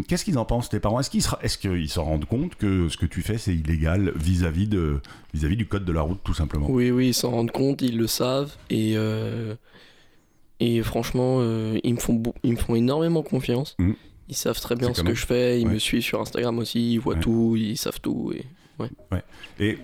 [0.08, 1.00] Qu'est-ce qu'ils en pensent tes parents?
[1.02, 4.67] Est-ce qu'ils est-ce qu'ils s'en rendent compte que ce que tu fais c'est illégal vis-à-vis
[4.67, 5.02] de
[5.34, 6.67] vis-à-vis du code de la route tout simplement?
[6.72, 8.95] Oui, oui, ils s'en rendent compte, ils le savent, et,
[10.62, 11.41] et franchement,
[11.84, 13.76] ils, me font ils me font énormément confiance.
[13.80, 13.95] Mhm.
[14.30, 15.74] Ils savent très bien C'est ce que même- je fais, ils ouais.
[15.74, 17.19] me suivent sur Instagram aussi, ils voient Ouais.
[17.19, 18.32] tout, ils savent tout.
[18.36, 18.45] Et...
[19.59, 19.77] Et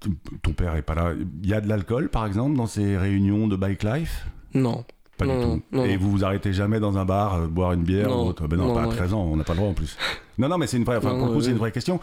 [0.00, 0.10] t-
[0.42, 1.12] ton père est pas là.
[1.42, 4.26] Il y a de l'alcool par exemple dans ces réunions de bike life?
[4.54, 4.84] Non,
[5.16, 5.62] Pas Non, du tout.
[5.72, 8.28] non, Et vous vous arrêtez jamais dans un bar euh, boire une bière Non, ou
[8.28, 8.46] autre?
[8.46, 8.90] Ben non, pas à non.
[8.90, 9.96] 13 ans, on n'a pas le droit en plus.
[10.38, 10.96] non, non, mais c'est une vraie.
[10.98, 11.98] Enfin, pour le coup, c'est une vraie question.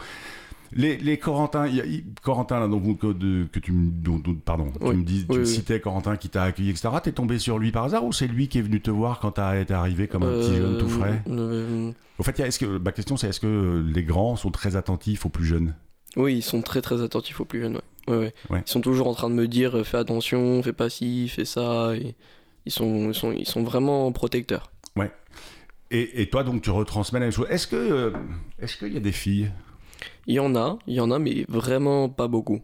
[0.74, 1.84] Les, les Corentins, y a-
[2.22, 5.32] Corentin là, donc, que, de- que tu me, dont- dont- pardon, tu me dis, tu
[5.32, 5.46] oui, me oui.
[5.46, 6.88] citais Corentin qui t'a accueilli, etc.
[7.02, 9.34] T'es tombé sur lui par hasard ou c'est lui qui est venu te voir quand
[9.54, 11.22] été arrivé comme un petit jeune tout frais?
[11.28, 14.36] euh, Au fait, il y a- est-ce que ma question c'est est-ce que les grands
[14.36, 15.74] sont très attentifs aux plus jeunes?
[16.16, 17.82] Oui, ils sont très très attentifs aux plus jeunes, ouais.
[18.08, 18.34] Ouais, ouais.
[18.50, 18.62] Ouais.
[18.66, 21.44] Ils sont toujours en train de me dire euh, fais attention, fais pas ci, fais
[21.44, 21.94] ça.
[21.94, 22.14] Et
[22.66, 24.70] ils, sont, ils, sont, ils sont vraiment protecteurs.
[25.90, 27.46] et, et toi donc tu retransmets la même chose.
[27.50, 28.10] Est-ce que euh,
[28.78, 29.50] qu'il y a des filles?
[30.26, 32.60] Il y en a, il y en a, mais vraiment pas beaucoup.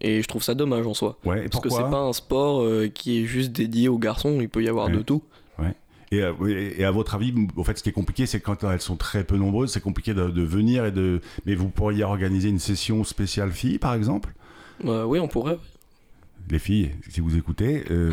[0.00, 1.18] Et je trouve ça dommage en soi.
[1.24, 1.46] Ouais.
[1.46, 4.48] Et Parce que c'est pas un sport euh, qui est juste dédié aux garçons, il
[4.50, 4.92] peut y avoir Ouais.
[4.92, 5.22] de tout.
[6.12, 6.32] Et, euh,
[6.78, 9.24] et à votre avis, au fait, ce qui est compliqué, c'est quand elles sont très
[9.24, 11.20] peu nombreuses, c'est compliqué de, de venir et de.
[11.46, 14.32] Mais vous pourriez organiser une session spéciale filles, par exemple?
[14.84, 15.58] Euh, oui, on pourrait.
[16.48, 18.12] Les filles, si vous écoutez, euh,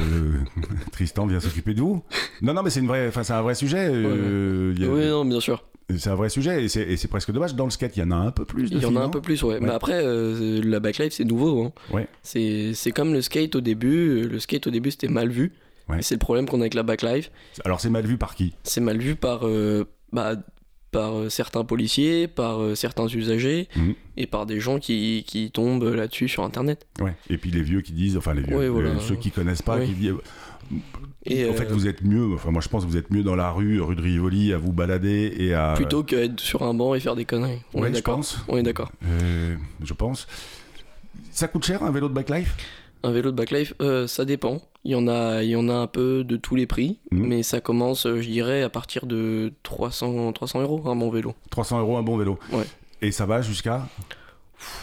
[0.91, 2.01] Tristan vient s'occuper de vous.
[2.41, 3.87] Non, non, mais c'est une vraie, enfin, c'est un vrai sujet.
[3.91, 5.63] euh, a- Oui, non, bien sûr.
[5.95, 7.53] C'est un vrai sujet et c'est, presque dommage.
[7.55, 8.69] Dans le skate, il y en a un peu plus.
[8.71, 9.55] Il y en a un peu plus, ouais.
[9.55, 9.59] Ouais.
[9.61, 11.65] Mais après, euh, la backlife, c'est nouveau.
[11.65, 11.73] Hein.
[11.93, 12.07] Ouais.
[12.23, 14.27] C'est c'est comme le skate au début.
[14.27, 15.51] Le skate au début, c'était mal vu.
[15.89, 16.01] Ouais.
[16.01, 17.29] C'est le problème qu'on a avec la backlife.
[17.65, 18.53] Alors, c'est mal vu par qui?
[18.63, 20.35] C'est mal vu par, euh, bah,
[20.91, 23.93] par euh, certains policiers, par euh, certains usagers Mhm.
[24.15, 26.87] et par des gens qui, qui tombent là-dessus sur Internet.
[27.01, 27.15] Ouais.
[27.29, 28.99] Et puis les vieux qui disent, enfin les vieux, Ouais, voilà.
[28.99, 30.13] ceux qui connaissent pas, qui disent.
[31.25, 32.33] Et, en fait, vous êtes mieux.
[32.33, 34.57] Enfin, moi, je pense que vous êtes mieux dans la rue, rue de Rivoli, à
[34.57, 35.73] vous balader et à.
[35.75, 37.61] Plutôt qu'être sur un banc et faire des conneries.
[37.73, 38.21] On Ouais, est d'accord.
[38.47, 38.91] On est d'accord.
[39.83, 40.27] Je pense.
[41.31, 42.55] Ça coûte cher un vélo de backlife
[43.03, 43.73] Un vélo de backlife,
[44.07, 44.61] ça dépend.
[44.85, 47.25] Il y, en a, il y en a un peu de tous les prix, Mhm.
[47.27, 51.33] mais ça commence, euh, je dirais, à partir de 300, 300 euros, un bon vélo.
[51.51, 52.37] 300 euros un bon vélo.
[52.51, 52.65] Ouais.
[53.01, 53.87] Et ça va jusqu'à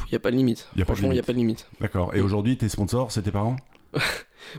[0.06, 0.68] Il n'y a pas de limite.
[0.76, 1.66] Y a Franchement, il n'y a pas de limite.
[1.80, 2.14] D'accord.
[2.14, 3.56] Et aujourd'hui, tes sponsors, c'est tes parents?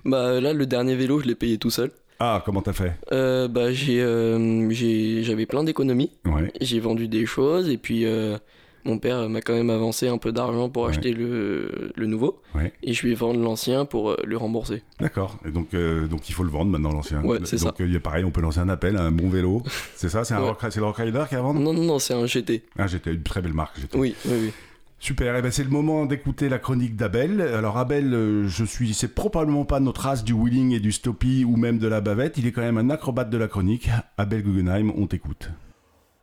[0.05, 1.91] Bah là, le dernier vélo, je l'ai payé tout seul.
[2.19, 2.93] Ah, comment t'as fait?
[3.11, 6.11] Euh, bah j'ai, euh, j'ai- j'avais plein d'économies.
[6.25, 6.51] Ouais.
[6.61, 8.37] J'ai vendu des choses et puis euh,
[8.85, 10.89] mon père m'a quand même avancé un peu d'argent pour Ouais.
[10.89, 12.41] acheter le, le nouveau.
[12.55, 12.73] Ouais.
[12.83, 14.83] Et je lui ai vendu l'ancien pour euh, le rembourser.
[14.99, 15.37] D'accord.
[15.45, 17.23] Et donc, euh, donc il faut le vendre maintenant, l'ancien.
[17.23, 19.63] Ouais, c'est donc, euh, pareil, on peut lancer un appel à un bon vélo.
[19.95, 20.47] C'est ça C'est un Ouais.
[20.49, 21.59] Rock- c'est le Rockrider qui est à vendre?
[21.59, 22.63] Non, non, non, c'est un GT.
[22.77, 23.79] Ah, j'étais une très belle marque.
[23.79, 23.97] GT.
[23.97, 24.51] Oui, oui, oui.
[24.99, 27.41] Super, et ben c'est le moment d'écouter la chronique d'Abel.
[27.41, 31.43] Alors Abel, euh, je suis, c'est probablement pas notre race du wheeling et du stoppie
[31.43, 33.89] ou même de la bavette, il est quand même un acrobate de la chronique.
[34.19, 35.49] Abel Guggenheim, on t'écoute.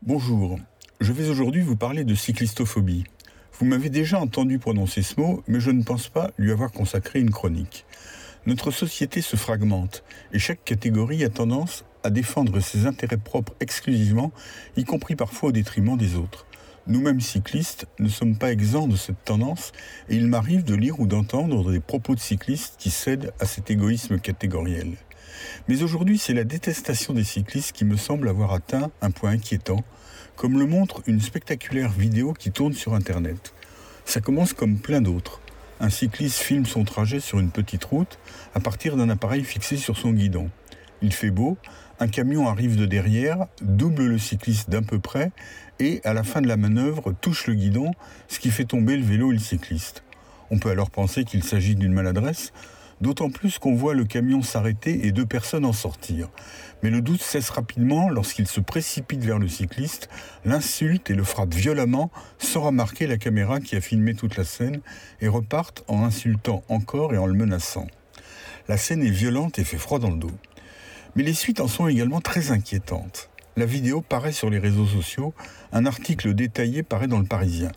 [0.03, 0.59] Bonjour,
[1.01, 3.05] je vais aujourd'hui vous parler de cyclistophobie.
[3.59, 7.21] Vous m'avez déjà entendu prononcer ce mot, mais je ne pense pas lui avoir consacré
[7.21, 7.87] une chronique.
[8.47, 14.33] Notre société se fragmente et chaque catégorie a tendance à défendre ses intérêts propres exclusivement,
[14.77, 16.47] y compris parfois au détriment des autres.
[16.89, 19.73] Nous-mêmes cyclistes ne sommes pas exempts de cette tendance
[20.09, 23.71] et il m'arrive de lire ou d'entendre des propos de cyclistes qui cèdent à cet
[23.71, 24.97] égoïsme catégoriel.
[25.69, 29.85] Mais aujourd'hui, c'est la détestation des cyclistes qui me semble avoir atteint un point inquiétant,
[30.39, 33.53] comme le montre une spectaculaire vidéo qui tourne sur Internet.
[34.05, 35.41] Ça commence comme plein d'autres.
[35.81, 38.21] Un cycliste filme son trajet sur une petite route
[38.55, 40.49] à partir d'un appareil fixé sur son guidon.
[41.03, 41.59] Il fait beau,
[41.99, 45.33] un camion arrive de derrière, double le cycliste d'un peu près
[45.81, 47.91] et, à la fin de la manœuvre, touche le guidon,
[48.29, 50.05] ce qui fait tomber le vélo et le cycliste.
[50.51, 52.53] On peut alors penser qu'il s'agit d'une maladresse,
[53.01, 56.29] d'autant plus qu'on voit le camion s'arrêter et deux personnes en sortir.
[56.83, 60.09] Mais le doute cesse rapidement lorsqu'il se précipite vers le cycliste,
[60.45, 64.81] l'insulte et le frappe violemment sans remarquer la caméra qui a filmé toute la scène
[65.21, 67.89] et repartent en insultant encore et en le menaçant.
[68.69, 70.31] La scène est violente et fait froid dans le dos.
[71.17, 73.31] Mais les suites en sont également très inquiétantes.
[73.57, 75.35] La vidéo paraît sur les réseaux sociaux,
[75.73, 77.73] un article détaillé paraît dans le Parisien.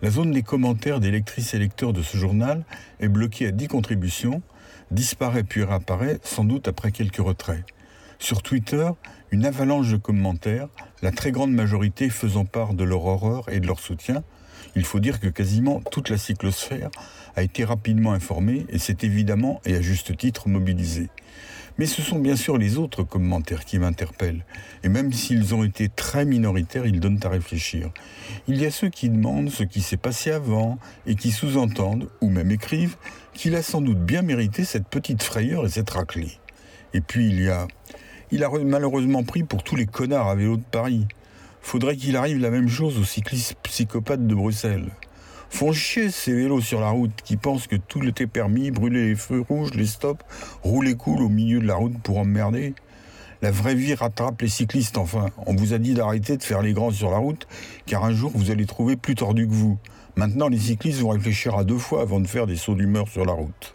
[0.00, 2.64] La zone des commentaires des lectrices et lecteurs de ce journal
[3.00, 4.42] est bloquée à 10 contributions,
[4.90, 7.64] disparaît puis réapparaît, sans doute après quelques retraits.
[8.18, 8.90] Sur Twitter,
[9.30, 10.68] une avalanche de commentaires,
[11.02, 14.24] la très grande majorité faisant part de leur horreur et de leur soutien.
[14.74, 16.90] Il faut dire que quasiment toute la cyclosphère
[17.36, 21.10] a été rapidement informée et s'est évidemment et à juste titre mobilisée.
[21.78, 24.44] Mais ce sont bien sûr les autres commentaires qui m'interpellent.
[24.82, 27.92] Et même s'ils ont été très minoritaires, ils donnent à réfléchir.
[28.48, 32.30] Il y a ceux qui demandent ce qui s'est passé avant et qui sous-entendent, ou
[32.30, 32.96] même écrivent,
[33.32, 36.32] qu'il a sans doute bien mérité cette petite frayeur et cette raclée.
[36.94, 37.68] Et puis il y a...
[38.30, 41.06] Il a malheureusement pris pour tous les connards à vélo de Paris.
[41.62, 44.90] Faudrait qu'il arrive la même chose aux cyclistes psychopathes de Bruxelles.
[45.48, 49.14] Font chier ces vélos sur la route qui pensent que tout était permis, brûler les
[49.14, 50.22] feux rouges, les stops,
[50.62, 52.74] rouler cool au milieu de la route pour emmerder.
[53.40, 55.30] La vraie vie rattrape les cyclistes enfin.
[55.46, 57.46] On vous a dit d'arrêter de faire les grands sur la route,
[57.86, 59.78] car un jour vous allez trouver plus tordu que vous.
[60.16, 63.24] Maintenant, les cyclistes vont réfléchir à deux fois avant de faire des sauts d'humeur sur
[63.24, 63.74] la route.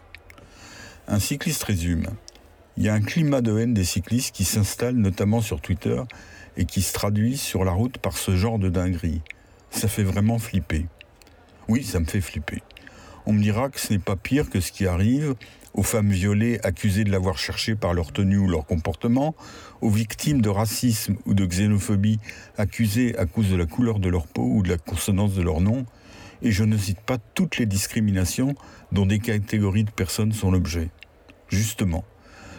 [1.08, 2.06] Un cycliste résume.
[2.76, 6.02] Il y a un climat de haine des cyclistes qui s'installe notamment sur Twitter
[6.56, 9.22] et qui se traduit sur la route par ce genre de dinguerie.
[9.70, 10.86] Ça fait vraiment flipper.
[11.68, 12.62] Oui, ça me fait flipper.
[13.26, 15.36] On me dira que ce n'est pas pire que ce qui arrive
[15.72, 19.36] aux femmes violées accusées de l'avoir cherché par leur tenue ou leur comportement,
[19.80, 22.18] aux victimes de racisme ou de xénophobie
[22.58, 25.60] accusées à cause de la couleur de leur peau ou de la consonance de leur
[25.60, 25.86] nom,
[26.42, 28.54] et je ne cite pas toutes les discriminations
[28.92, 30.90] dont des catégories de personnes sont l'objet.
[31.48, 32.04] Justement,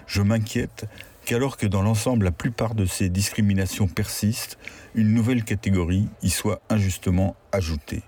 [0.07, 0.85] je m'inquiète
[1.25, 4.57] qu'alors que dans l'ensemble la plupart de ces discriminations persistent,
[4.93, 8.03] une nouvelle catégorie y soit injustement ajoutée.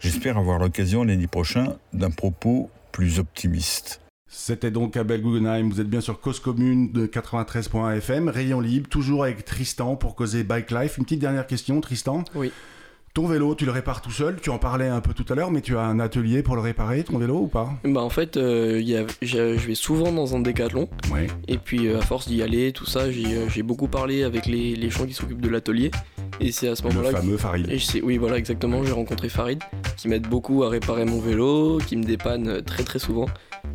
[0.00, 4.00] J'espère avoir l'occasion l'année prochaine d'un propos plus optimiste.
[4.26, 8.88] C'était donc Abel Guggenheim, vous êtes bien sur Cause Commune de 93.1 FM, Rayon Libre,
[8.88, 10.98] toujours avec Tristan pour causer Bike Life.
[10.98, 12.24] Une petite dernière question, Tristan?
[12.34, 12.52] Oui.
[13.14, 15.52] Ton vélo, tu le répares tout seul Tu en parlais un peu tout à l'heure,
[15.52, 17.70] mais tu as un atelier pour le réparer, ton vélo ou pas?
[17.84, 20.88] Bah en fait, euh, y a- j'ai- je vais souvent dans un décathlon.
[21.46, 24.74] Et puis euh, à force d'y aller, tout ça, j'ai euh, beaucoup parlé avec les,
[24.74, 25.92] les gens qui s'occupent de l'atelier.
[26.40, 27.70] Et c'est à ce Le moment-là que- fameux Farid.
[27.70, 28.82] Et je oui, voilà, exactement.
[28.82, 29.60] J'ai rencontré Farid,
[29.96, 33.26] qui m'aide beaucoup à réparer mon vélo, qui me dépanne très très souvent.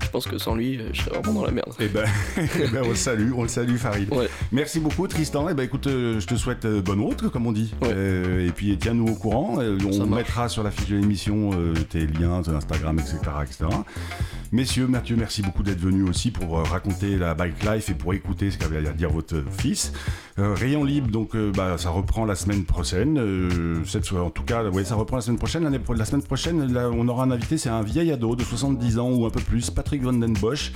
[0.03, 1.71] Je pense que sans lui, euh, je serais vraiment dans la merde.
[1.79, 2.05] Eh ben,
[2.37, 4.11] eh ben, on le salue, on le salue Farid.
[4.13, 4.27] Ouais.
[4.51, 5.47] Merci beaucoup Tristan.
[5.49, 7.73] Eh ben écoute, euh, je te souhaite euh, bonne route, comme on dit.
[7.81, 7.89] Ouais.
[7.93, 9.57] Euh, et puis tiens-nous au courant.
[9.59, 10.09] On Ça marche.
[10.23, 13.65] mettra sur la fiche de l'émission euh, tes liens, ton Instagram, etc., etc.
[14.51, 18.49] Messieurs, Mathieu, merci beaucoup d'être venu aussi pour raconter la bike life et pour écouter
[18.49, 19.91] ce qu'avait à dire votre fils.
[20.39, 23.17] Euh, Rayon libre, donc euh, bah, ça reprend la semaine prochaine.
[23.19, 25.69] Euh, cette fois, en tout cas, ouais, ça reprend la semaine prochaine.
[25.95, 29.09] La semaine prochaine, là, on aura un invité, c'est un vieil ado de 70 ans
[29.11, 30.73] ou un peu plus, Patrick Van Den Bosch.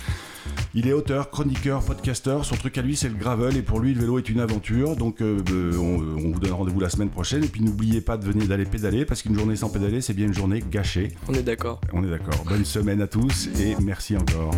[0.73, 2.45] Il est auteur, chroniqueur, podcasteur.
[2.45, 3.57] Son truc à lui, c'est le gravel.
[3.57, 4.95] Et pour lui, le vélo est une aventure.
[4.95, 7.43] Donc, euh, euh, on, on vous donne rendez-vous la semaine prochaine.
[7.43, 10.27] Et puis, n'oubliez pas de venir d'aller pédaler parce qu'une journée sans pédaler, c'est bien
[10.27, 11.11] une journée gâchée.
[11.27, 11.81] On est d'accord.
[11.91, 12.45] On est d'accord.
[12.47, 14.53] Bonne semaine à tous et merci encore.